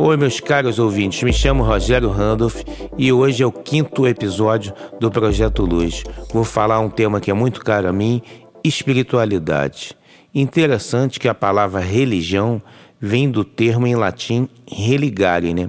[0.00, 2.62] Oi, meus caros ouvintes, me chamo Rogério Randolph
[2.96, 6.04] e hoje é o quinto episódio do Projeto Luz.
[6.32, 8.22] Vou falar um tema que é muito caro a mim:
[8.62, 9.96] espiritualidade.
[10.32, 12.62] Interessante que a palavra religião
[13.00, 15.68] vem do termo em latim religare, né?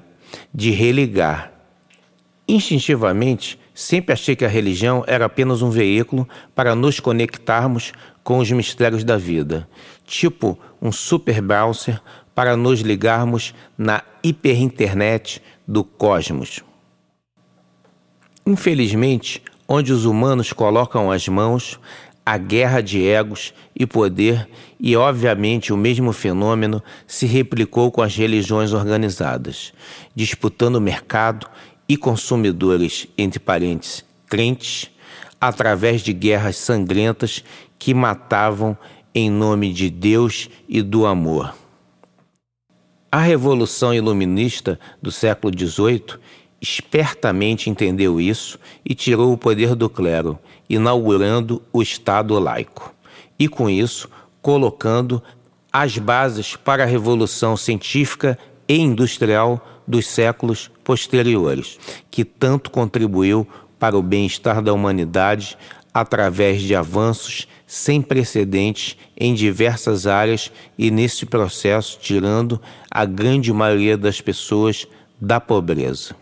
[0.53, 1.51] De religar.
[2.47, 8.51] Instintivamente, sempre achei que a religião era apenas um veículo para nos conectarmos com os
[8.51, 9.67] mistérios da vida,
[10.05, 11.99] tipo um super browser
[12.39, 16.63] para nos ligarmos na hiperinternet do cosmos.
[18.45, 21.77] Infelizmente, onde os humanos colocam as mãos,
[22.25, 24.47] a guerra de egos e poder,
[24.79, 29.73] e obviamente o mesmo fenômeno se replicou com as religiões organizadas,
[30.15, 31.45] disputando mercado
[31.89, 34.89] e consumidores, entre parentes, crentes,
[35.41, 37.43] através de guerras sangrentas
[37.77, 38.77] que matavam
[39.13, 41.53] em nome de Deus e do amor.
[43.11, 46.19] A Revolução Iluminista do século XVIII
[46.61, 50.37] espertamente entendeu isso e tirou o poder do clero,
[50.69, 52.93] inaugurando o Estado laico.
[53.39, 54.07] E com isso,
[54.43, 55.23] colocando
[55.73, 58.37] as bases para a revolução científica
[58.67, 61.79] e industrial dos séculos posteriores,
[62.11, 63.47] que tanto contribuiu
[63.79, 65.57] para o bem-estar da humanidade
[65.91, 73.95] através de avanços sem precedentes em diversas áreas e nesse processo tirando a grande maioria
[73.95, 74.87] das pessoas
[75.21, 76.15] da pobreza.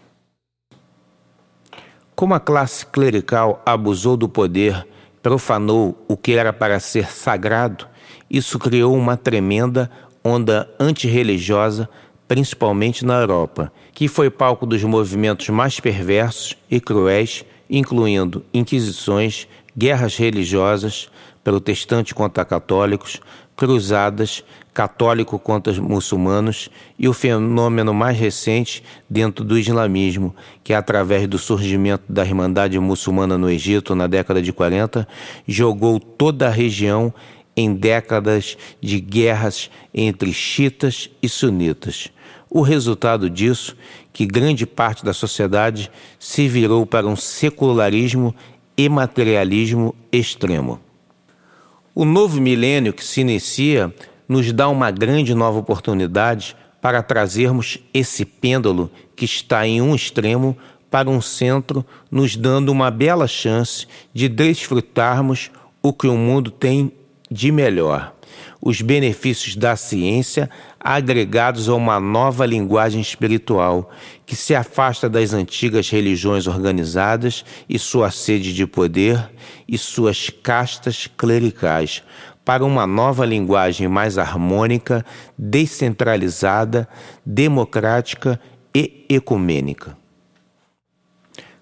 [2.13, 4.85] Como a classe clerical abusou do poder,
[5.23, 7.87] profanou o que era para ser sagrado,
[8.29, 9.89] isso criou uma tremenda
[10.21, 11.87] onda antirreligiosa,
[12.27, 20.15] principalmente na Europa, que foi palco dos movimentos mais perversos e cruéis, incluindo inquisições, guerras
[20.15, 21.09] religiosas,
[21.43, 23.21] protestantes contra católicos,
[23.55, 26.69] cruzadas, católico contra muçulmanos
[26.99, 33.39] e o fenômeno mais recente dentro do islamismo, que através do surgimento da Irmandade Muçulmana
[33.39, 35.07] no Egito na década de 40,
[35.47, 37.11] jogou toda a região
[37.57, 42.09] em décadas de guerras entre xiitas e sunitas.
[42.47, 43.75] O resultado disso,
[44.13, 48.33] que grande parte da sociedade se virou para um secularismo
[48.77, 50.79] e materialismo extremo.
[51.95, 53.93] O novo milênio que se inicia
[54.29, 60.55] nos dá uma grande nova oportunidade para trazermos esse pêndulo que está em um extremo
[60.91, 65.49] para um centro, nos dando uma bela chance de desfrutarmos
[65.81, 66.91] o que o mundo tem
[67.29, 68.13] de melhor.
[68.61, 70.49] Os benefícios da ciência
[70.79, 73.91] agregados a uma nova linguagem espiritual
[74.25, 79.29] que se afasta das antigas religiões organizadas e sua sede de poder
[79.67, 82.03] e suas castas clericais,
[82.43, 85.05] para uma nova linguagem mais harmônica,
[85.37, 86.87] descentralizada,
[87.25, 88.39] democrática
[88.73, 89.97] e ecumênica.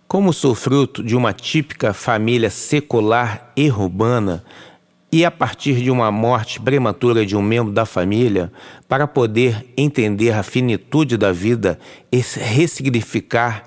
[0.08, 4.44] Como sou fruto de uma típica família secular e urbana,
[5.16, 8.52] e a partir de uma morte prematura de um membro da família,
[8.86, 11.80] para poder entender a finitude da vida
[12.12, 13.64] e ressignificar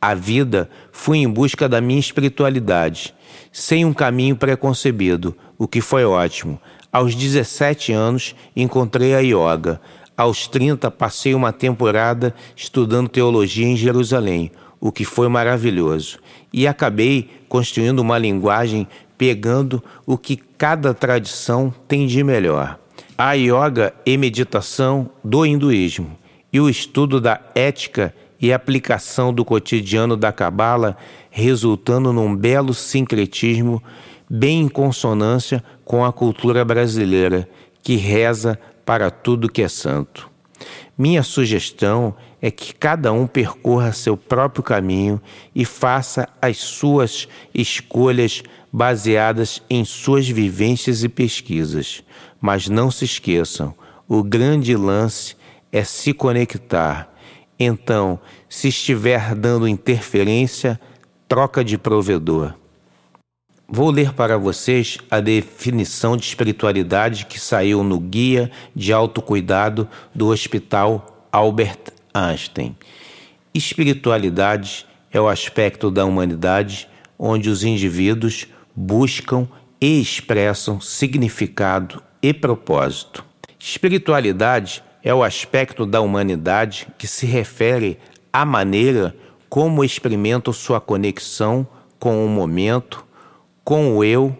[0.00, 3.12] a vida, fui em busca da minha espiritualidade,
[3.50, 6.56] sem um caminho preconcebido, o que foi ótimo.
[6.92, 9.80] Aos 17 anos, encontrei a yoga.
[10.16, 16.20] Aos 30, passei uma temporada estudando teologia em Jerusalém, o que foi maravilhoso.
[16.52, 18.86] E acabei construindo uma linguagem
[19.18, 22.78] pegando o que cada tradição tem de melhor.
[23.16, 26.16] A yoga e meditação do hinduísmo
[26.52, 30.96] e o estudo da ética e aplicação do cotidiano da cabala,
[31.30, 33.82] resultando num belo sincretismo
[34.28, 37.48] bem em consonância com a cultura brasileira,
[37.82, 40.30] que reza para tudo que é santo.
[40.96, 45.20] Minha sugestão é que cada um percorra seu próprio caminho
[45.54, 48.42] e faça as suas escolhas
[48.72, 52.02] baseadas em suas vivências e pesquisas.
[52.40, 53.74] Mas não se esqueçam,
[54.08, 55.36] o grande lance
[55.72, 57.12] é se conectar.
[57.58, 58.18] Então,
[58.48, 60.80] se estiver dando interferência,
[61.28, 62.54] troca de provedor.
[63.68, 70.28] Vou ler para vocês a definição de espiritualidade que saiu no Guia de Autocuidado do
[70.28, 72.76] Hospital Albert Einstein.
[73.52, 79.48] Espiritualidade é o aspecto da humanidade onde os indivíduos buscam
[79.80, 83.24] e expressam significado e propósito.
[83.58, 87.98] Espiritualidade é o aspecto da humanidade que se refere
[88.32, 89.16] à maneira
[89.48, 91.66] como experimentam sua conexão
[91.98, 93.05] com o momento,
[93.66, 94.38] com o eu,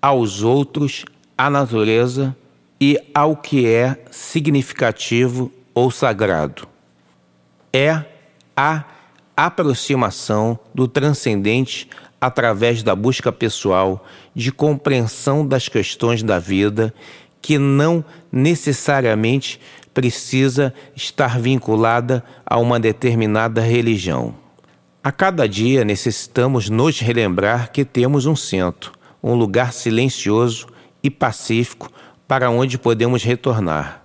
[0.00, 1.04] aos outros,
[1.36, 2.34] à natureza
[2.80, 6.66] e ao que é significativo ou sagrado.
[7.70, 8.02] é
[8.56, 8.84] a
[9.36, 14.02] aproximação do transcendente através da busca pessoal
[14.34, 16.94] de compreensão das questões da vida
[17.42, 18.02] que não
[18.32, 19.60] necessariamente
[19.92, 24.43] precisa estar vinculada a uma determinada religião.
[25.06, 28.90] A cada dia necessitamos nos relembrar que temos um centro,
[29.22, 30.66] um lugar silencioso
[31.02, 31.92] e pacífico
[32.26, 34.02] para onde podemos retornar.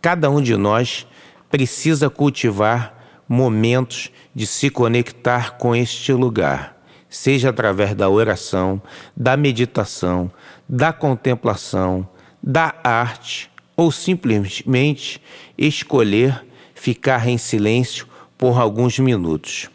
[0.00, 1.04] Cada um de nós
[1.50, 8.80] precisa cultivar momentos de se conectar com este lugar, seja através da oração,
[9.16, 10.30] da meditação,
[10.68, 12.08] da contemplação,
[12.40, 15.20] da arte ou simplesmente
[15.58, 18.06] escolher ficar em silêncio
[18.38, 19.68] por alguns minutos,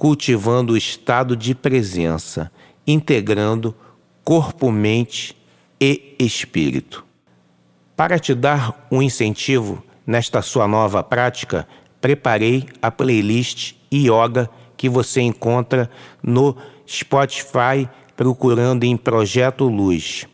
[0.00, 2.50] cultivando o estado de presença,
[2.86, 3.76] integrando
[4.24, 5.36] corpo, mente
[5.78, 7.04] e espírito.
[7.94, 11.68] Para te dar um incentivo nesta sua nova prática,
[12.00, 15.90] preparei a playlist Yoga que você encontra
[16.22, 16.56] no
[16.88, 17.86] Spotify
[18.16, 20.26] procurando em Projeto Luz,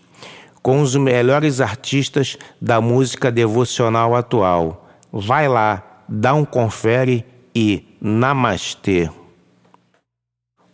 [0.63, 4.89] com os melhores artistas da música devocional atual.
[5.11, 9.11] Vai lá, dá um confere e namastê.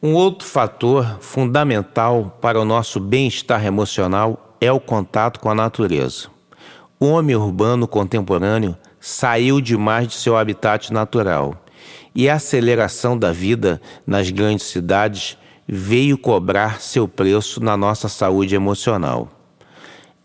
[0.04, 6.26] Um outro fator fundamental para o nosso bem-estar emocional é o contato com a natureza.
[6.98, 11.54] O homem urbano contemporâneo saiu demais de seu habitat natural
[12.12, 15.38] e a aceleração da vida nas grandes cidades
[15.68, 19.28] veio cobrar seu preço na nossa saúde emocional.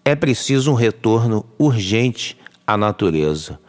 [0.04, 2.36] É preciso um retorno urgente
[2.66, 3.60] à natureza,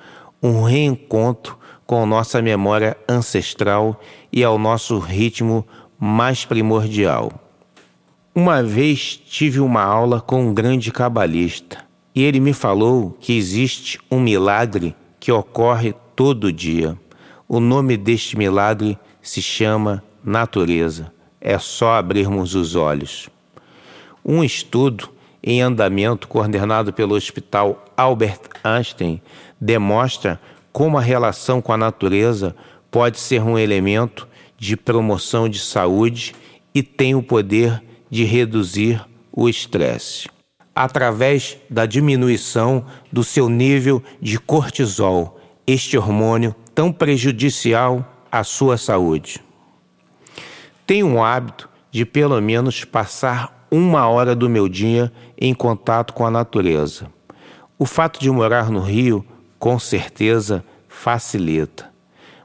[0.42, 4.00] um reencontro com nossa memória ancestral
[4.32, 5.66] e ao nosso ritmo
[5.98, 7.32] mais primordial.
[8.34, 11.84] Uma vez tive uma aula com um grande cabalista
[12.14, 16.96] e ele me falou que existe um milagre que ocorre todo dia.
[17.48, 21.12] O nome deste milagre se chama natureza.
[21.40, 23.28] É só abrirmos os olhos.
[24.24, 25.08] Um estudo
[25.42, 29.20] em andamento coordenado pelo Hospital Albert Einstein
[29.60, 30.40] demonstra
[30.72, 32.54] como a relação com a natureza
[32.90, 36.34] pode ser um elemento de promoção de saúde
[36.74, 39.02] e tem o poder de reduzir
[39.32, 40.28] o estresse
[40.78, 49.42] através da diminuição do seu nível de cortisol, este hormônio tão prejudicial à sua saúde.
[50.86, 56.24] Tenho um hábito de pelo menos passar uma hora do meu dia em contato com
[56.24, 57.10] a natureza.
[57.76, 59.24] O fato de morar no Rio,
[59.58, 61.90] com certeza, facilita.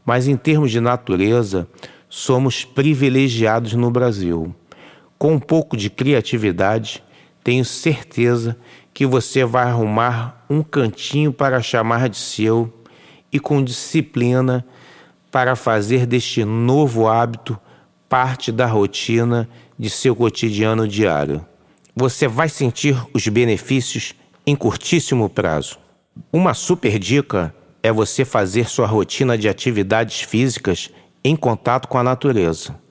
[0.03, 1.67] Mas em termos de natureza,
[2.15, 4.53] somos privilegiados no Brasil.
[5.17, 7.03] Com um pouco de criatividade,
[7.43, 8.55] tenho certeza
[8.93, 12.71] que você vai arrumar um cantinho para chamar de seu
[13.31, 14.63] e com disciplina
[15.31, 17.59] para fazer deste novo hábito
[18.07, 21.43] parte da rotina de seu cotidiano diário.
[21.95, 24.13] Você vai sentir os benefícios
[24.45, 25.79] em curtíssimo prazo.
[26.31, 30.91] Uma super dica é você fazer sua rotina de atividades físicas
[31.23, 32.83] em contato com a natureza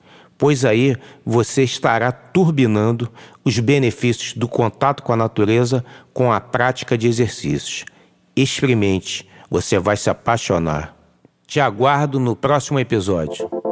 [0.43, 3.09] pois aí você estará turbinando
[3.45, 7.85] os benefícios do contato com a natureza com a prática de exercícios.
[8.35, 10.97] Experimente, você vai se apaixonar.
[11.47, 13.62] Te aguardo no próximo episódio.